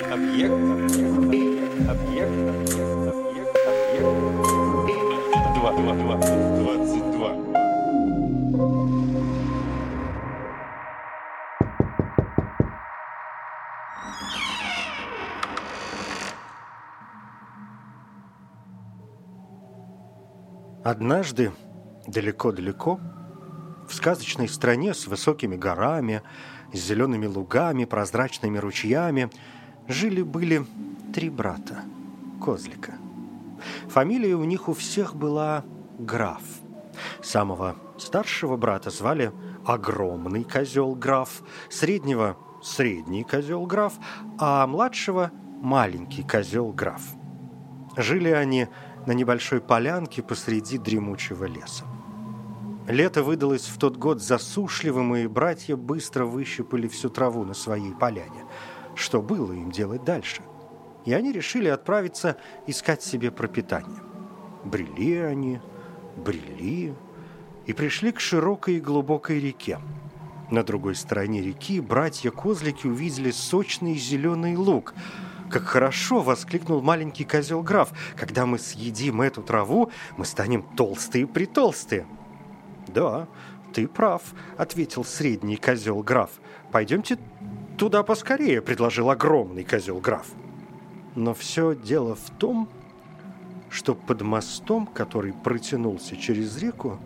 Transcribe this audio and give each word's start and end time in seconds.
Объект. 0.00 0.52
Объект. 0.52 1.90
Объект. 1.90 2.32
Объект. 3.10 3.56
Объект. 3.68 4.10
Два. 5.54 5.72
Два. 5.72 5.94
Два. 5.94 6.16
Два. 6.16 6.40
Однажды, 20.82 21.52
далеко-далеко, 22.06 22.98
в 23.86 23.94
сказочной 23.94 24.48
стране 24.48 24.94
с 24.94 25.06
высокими 25.06 25.56
горами, 25.56 26.22
с 26.72 26.78
зелеными 26.78 27.26
лугами, 27.26 27.84
прозрачными 27.84 28.58
ручьями, 28.58 29.30
жили-были 29.88 30.64
три 31.14 31.30
брата– 31.30 31.82
Козлика. 32.42 32.94
Фамилия 33.88 34.34
у 34.34 34.44
них 34.44 34.68
у 34.68 34.72
всех 34.72 35.14
была 35.14 35.64
Граф. 35.98 36.42
Самого 37.22 37.76
старшего 37.98 38.56
брата 38.56 38.90
звали 38.90 39.32
Огромный 39.66 40.44
козел 40.44 40.94
Граф, 40.94 41.42
среднего– 41.68 42.36
Средний 42.62 43.24
козел 43.24 43.64
Граф, 43.64 43.94
а 44.38 44.66
младшего– 44.66 45.30
Маленький 45.62 46.22
козел 46.22 46.72
Граф. 46.72 47.02
Жили 47.96 48.30
они 48.30 48.68
на 49.06 49.12
небольшой 49.12 49.60
полянке 49.60 50.22
посреди 50.22 50.78
дремучего 50.78 51.44
леса. 51.44 51.84
Лето 52.86 53.22
выдалось 53.22 53.66
в 53.66 53.78
тот 53.78 53.96
год 53.96 54.22
засушливым, 54.22 55.16
и 55.16 55.26
братья 55.26 55.76
быстро 55.76 56.24
выщипали 56.24 56.88
всю 56.88 57.10
траву 57.10 57.44
на 57.44 57.54
своей 57.54 57.92
поляне. 57.92 58.44
Что 59.00 59.22
было 59.22 59.54
им 59.54 59.72
делать 59.72 60.04
дальше? 60.04 60.42
И 61.06 61.14
они 61.14 61.32
решили 61.32 61.68
отправиться 61.68 62.36
искать 62.66 63.02
себе 63.02 63.30
пропитание. 63.30 64.02
Брели 64.62 65.16
они, 65.16 65.58
брели, 66.16 66.94
и 67.64 67.72
пришли 67.72 68.12
к 68.12 68.20
широкой 68.20 68.74
и 68.74 68.80
глубокой 68.80 69.40
реке. 69.40 69.78
На 70.50 70.62
другой 70.62 70.94
стороне 70.94 71.40
реки 71.40 71.80
братья-козлики 71.80 72.86
увидели 72.86 73.30
сочный 73.30 73.96
зеленый 73.96 74.56
луг– 74.56 74.94
«Как 75.50 75.64
хорошо!»— 75.64 76.20
воскликнул 76.22 76.80
маленький 76.80 77.24
козел 77.24 77.60
граф. 77.60 77.90
«Когда 78.14 78.46
мы 78.46 78.56
съедим 78.56 79.20
эту 79.20 79.42
траву, 79.42 79.90
мы 80.16 80.24
станем 80.24 80.62
толстые-притолстые». 80.76 82.06
«Да, 82.86 83.26
ты 83.72 83.88
прав»,— 83.88 84.22
ответил 84.56 85.04
средний 85.04 85.56
козел 85.56 86.04
граф. 86.04 86.30
«Пойдемте 86.70 87.18
туда 87.80 88.02
поскорее»,— 88.02 88.60
предложил 88.62 89.08
огромный 89.08 89.64
козел 89.64 90.00
граф. 90.00 90.26
Но 91.16 91.32
все 91.32 91.74
дело 91.74 92.14
в 92.14 92.28
том, 92.38 92.68
что 93.70 93.94
под 93.94 94.20
мостом, 94.20 94.86
который 94.86 95.32
протянулся 95.32 96.14
через 96.14 96.58
реку, 96.58 96.98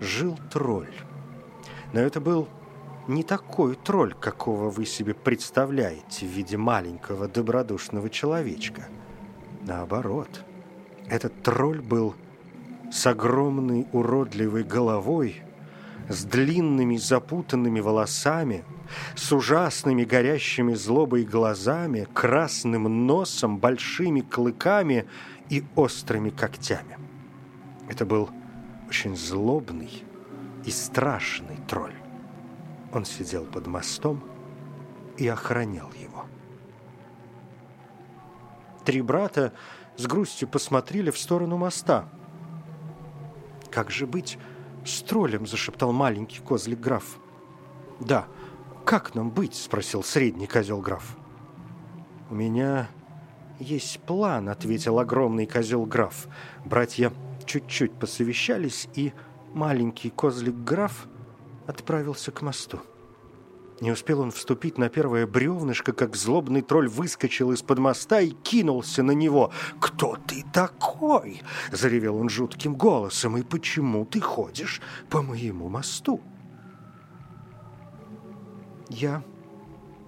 жил 0.00 0.38
тролль. 0.50 0.94
Но 1.94 2.00
это 2.00 2.20
был 2.20 2.46
не 3.08 3.22
такой 3.22 3.74
тролль, 3.74 4.12
какого 4.12 4.68
вы 4.68 4.84
себе 4.84 5.14
представляете 5.14 6.26
в 6.26 6.28
виде 6.28 6.58
маленького 6.58 7.26
добродушного 7.26 8.10
человечка. 8.10 8.88
Наоборот, 9.62 10.44
этот 11.08 11.42
тролль 11.42 11.80
был 11.80 12.14
с 12.92 13.06
огромной 13.06 13.86
уродливой 13.92 14.62
головой, 14.62 15.42
с 16.12 16.24
длинными 16.24 16.96
запутанными 16.96 17.80
волосами, 17.80 18.64
с 19.16 19.32
ужасными 19.32 20.04
горящими 20.04 20.74
злобой 20.74 21.24
глазами, 21.24 22.06
красным 22.12 23.06
носом, 23.06 23.58
большими 23.58 24.20
клыками 24.20 25.06
и 25.48 25.64
острыми 25.74 26.30
когтями. 26.30 26.98
Это 27.88 28.04
был 28.04 28.30
очень 28.88 29.16
злобный 29.16 30.04
и 30.64 30.70
страшный 30.70 31.56
тролль. 31.66 31.96
Он 32.92 33.04
сидел 33.04 33.44
под 33.44 33.66
мостом 33.66 34.22
и 35.16 35.26
охранял 35.26 35.90
его. 35.92 36.26
Три 38.84 39.00
брата 39.00 39.52
с 39.96 40.06
грустью 40.06 40.48
посмотрели 40.48 41.10
в 41.10 41.18
сторону 41.18 41.56
моста. 41.56 42.08
«Как 43.70 43.90
же 43.90 44.06
быть 44.06 44.38
с 44.84 45.02
троллем?»– 45.02 45.46
зашептал 45.48 45.92
маленький 45.92 46.40
козлик 46.40 46.80
граф. 46.80 47.18
«Да, 48.00 48.26
как 48.84 49.14
нам 49.14 49.30
быть?»– 49.30 49.54
спросил 49.56 50.02
средний 50.02 50.46
козел 50.46 50.80
граф. 50.80 51.16
«У 52.30 52.34
меня 52.34 52.88
есть 53.58 54.00
план»,– 54.00 54.48
ответил 54.50 54.98
огромный 54.98 55.46
козел 55.46 55.84
граф. 55.84 56.26
Братья 56.64 57.12
чуть-чуть 57.44 57.92
посовещались, 57.92 58.88
и 58.94 59.12
маленький 59.52 60.10
козлик 60.10 60.54
граф 60.54 61.06
отправился 61.66 62.32
к 62.32 62.42
мосту. 62.42 62.80
Не 63.82 63.90
успел 63.90 64.20
он 64.20 64.30
вступить 64.30 64.78
на 64.78 64.88
первое 64.88 65.26
бревнышко, 65.26 65.92
как 65.92 66.14
злобный 66.14 66.62
тролль 66.62 66.86
выскочил 66.88 67.50
из-под 67.50 67.80
моста 67.80 68.20
и 68.20 68.30
кинулся 68.30 69.02
на 69.02 69.10
него. 69.10 69.50
«Кто 69.80 70.16
ты 70.24 70.44
такой?»– 70.52 71.42
заревел 71.72 72.14
он 72.14 72.28
жутким 72.28 72.76
голосом. 72.76 73.36
«И 73.38 73.42
почему 73.42 74.04
ты 74.04 74.20
ходишь 74.20 74.80
по 75.10 75.20
моему 75.20 75.68
мосту?» 75.68 76.20
«Я 78.88 79.24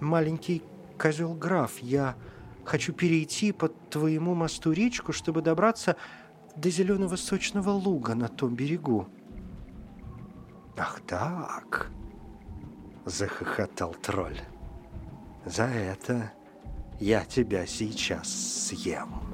маленький 0.00 0.62
козел 0.96 1.34
граф. 1.34 1.72
Я 1.80 2.16
хочу 2.64 2.94
перейти 2.94 3.52
под 3.52 3.90
твоему 3.90 4.34
мосту 4.34 4.72
речку, 4.72 5.12
чтобы 5.12 5.42
добраться 5.42 5.96
до 6.56 6.70
зеленого 6.70 7.16
сочного 7.16 7.68
луга 7.68 8.14
на 8.14 8.28
том 8.28 8.54
берегу». 8.54 9.08
«Ах 10.78 11.02
так!»— 11.06 11.90
захохотал 13.08 13.94
тролль. 13.94 14.40
«За 15.44 15.64
это 15.64 16.32
я 17.00 17.24
тебя 17.24 17.66
сейчас 17.66 18.28
съем». 18.28 19.28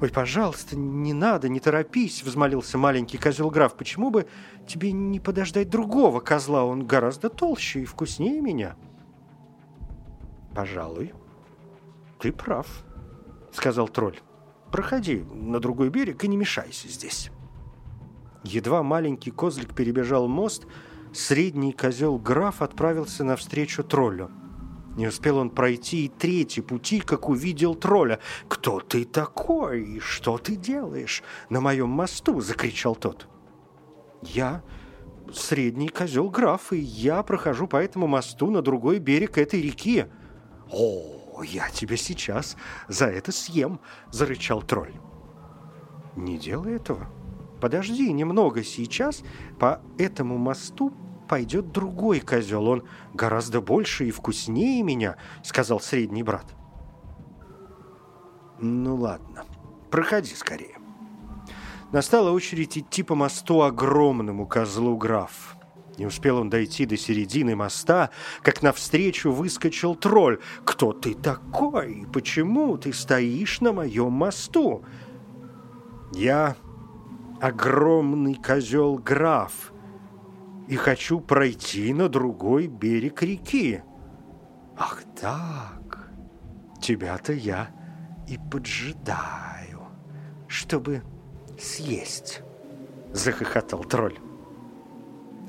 «Ой, 0.00 0.08
пожалуйста, 0.08 0.76
не 0.76 1.12
надо, 1.12 1.48
не 1.48 1.60
торопись»,— 1.60 2.22
взмолился 2.24 2.76
маленький 2.76 3.18
козел 3.18 3.50
граф. 3.50 3.74
«Почему 3.74 4.10
бы 4.10 4.26
тебе 4.66 4.90
не 4.90 5.20
подождать 5.20 5.70
другого 5.70 6.18
козла? 6.18 6.64
Он 6.64 6.84
гораздо 6.84 7.28
толще 7.28 7.82
и 7.82 7.84
вкуснее 7.84 8.40
меня». 8.40 8.74
«Пожалуй, 10.56 11.12
ты 12.18 12.32
прав»,— 12.32 12.66
сказал 13.52 13.88
тролль. 13.88 14.18
«Проходи 14.72 15.22
на 15.32 15.60
другой 15.60 15.88
берег 15.88 16.24
и 16.24 16.28
не 16.28 16.36
мешайся 16.36 16.88
здесь». 16.88 17.30
Едва 18.42 18.82
маленький 18.82 19.30
козлик 19.30 19.72
перебежал 19.72 20.26
мост, 20.26 20.66
средний 21.12 21.72
козел 21.72 22.18
граф 22.18 22.62
отправился 22.62 23.24
навстречу 23.24 23.84
троллю. 23.84 24.30
Не 24.96 25.06
успел 25.06 25.38
он 25.38 25.50
пройти 25.50 26.04
и 26.04 26.08
третий 26.08 26.60
пути, 26.60 27.00
как 27.00 27.28
увидел 27.28 27.74
тролля. 27.74 28.18
«Кто 28.48 28.80
ты 28.80 29.04
такой? 29.04 30.00
Что 30.00 30.36
ты 30.36 30.56
делаешь 30.56 31.22
на 31.48 31.60
моем 31.60 31.88
мосту?»– 31.88 32.40
закричал 32.42 32.94
тот. 32.94 33.26
«Я 34.20 34.62
средний 35.32 35.88
козел 35.88 36.28
граф, 36.28 36.72
и 36.72 36.78
я 36.78 37.22
прохожу 37.22 37.66
по 37.66 37.76
этому 37.76 38.06
мосту 38.06 38.50
на 38.50 38.60
другой 38.60 38.98
берег 38.98 39.38
этой 39.38 39.62
реки». 39.62 40.06
«О, 40.70 41.42
я 41.42 41.70
тебя 41.70 41.96
сейчас 41.96 42.56
за 42.88 43.06
это 43.06 43.32
съем!»– 43.32 43.80
зарычал 44.10 44.62
тролль. 44.62 44.94
«Не 46.16 46.36
делай 46.36 46.74
этого», 46.74 47.08
подожди 47.62 48.12
немного, 48.12 48.64
сейчас 48.64 49.22
по 49.60 49.80
этому 49.96 50.36
мосту 50.36 50.92
пойдет 51.28 51.70
другой 51.70 52.18
козел. 52.18 52.66
Он 52.66 52.82
гораздо 53.14 53.60
больше 53.60 54.08
и 54.08 54.10
вкуснее 54.10 54.82
меня, 54.82 55.16
сказал 55.44 55.78
средний 55.78 56.24
брат. 56.24 56.44
Ну 58.58 58.96
ладно, 58.96 59.44
проходи 59.92 60.34
скорее. 60.34 60.76
Настала 61.92 62.32
очередь 62.32 62.76
идти 62.76 63.04
по 63.04 63.14
мосту 63.14 63.62
огромному 63.62 64.44
козлу 64.48 64.96
граф. 64.96 65.56
Не 65.98 66.06
успел 66.06 66.38
он 66.38 66.50
дойти 66.50 66.84
до 66.84 66.96
середины 66.96 67.54
моста, 67.54 68.10
как 68.42 68.62
навстречу 68.62 69.30
выскочил 69.30 69.94
тролль. 69.94 70.40
«Кто 70.64 70.92
ты 70.92 71.14
такой? 71.14 72.06
Почему 72.12 72.76
ты 72.76 72.92
стоишь 72.92 73.60
на 73.60 73.72
моем 73.72 74.10
мосту?» 74.10 74.82
«Я 76.14 76.56
огромный 77.42 78.36
козел 78.36 78.98
граф 78.98 79.72
и 80.68 80.76
хочу 80.76 81.18
пройти 81.18 81.92
на 81.92 82.08
другой 82.08 82.68
берег 82.68 83.20
реки. 83.24 83.82
Ах 84.76 85.02
так, 85.20 86.08
тебя-то 86.80 87.32
я 87.32 87.70
и 88.28 88.38
поджидаю, 88.38 89.80
чтобы 90.46 91.02
съесть, 91.58 92.42
захохотал 93.12 93.82
тролль. 93.82 94.20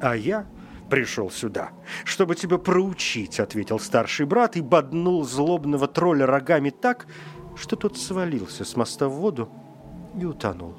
А 0.00 0.16
я 0.16 0.46
пришел 0.88 1.30
сюда, 1.30 1.72
чтобы 2.04 2.36
тебя 2.36 2.56
проучить»,— 2.56 3.38
ответил 3.40 3.78
старший 3.78 4.24
брат 4.24 4.56
и 4.56 4.62
боднул 4.62 5.24
злобного 5.24 5.86
тролля 5.88 6.24
рогами 6.24 6.70
так, 6.70 7.06
что 7.54 7.76
тот 7.76 7.98
свалился 7.98 8.64
с 8.64 8.76
моста 8.76 9.08
в 9.08 9.12
воду 9.12 9.50
и 10.18 10.24
утонул. 10.24 10.74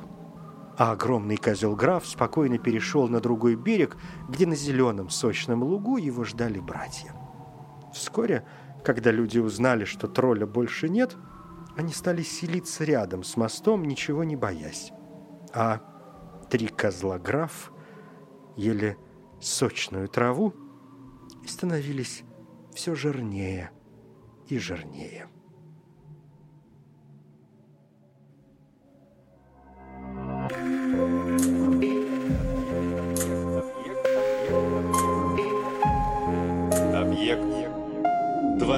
А 0.78 0.92
огромный 0.92 1.38
козел 1.38 1.76
граф 1.76 2.06
спокойно 2.08 2.58
перешел 2.58 3.08
на 3.08 3.20
другой 3.20 3.56
берег, 3.56 3.96
где 4.28 4.48
на 4.48 4.56
зеленом 4.56 5.10
сочном 5.10 5.64
лугу 5.64 5.98
его 5.98 6.24
ждали 6.24 6.60
братья. 6.60 7.14
Вскоре, 7.94 8.46
когда 8.84 9.12
люди 9.12 9.38
узнали, 9.38 9.86
что 9.86 10.08
тролля 10.08 10.48
больше 10.48 10.90
нет, 10.90 11.16
они 11.78 11.94
стали 11.94 12.24
селиться 12.24 12.84
рядом 12.84 13.24
с 13.24 13.38
мостом, 13.38 13.86
ничего 13.86 14.24
не 14.24 14.36
боясь. 14.36 14.92
А 15.54 15.82
три 16.50 16.68
козла 16.68 17.20
граф 17.20 17.72
ели 18.56 18.98
сочную 19.40 20.08
траву 20.08 20.54
и 21.44 21.48
становились 21.48 22.24
все 22.74 22.96
жирнее 22.96 23.72
и 24.48 24.58
жирнее. 24.58 25.28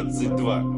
22. 0.03 0.75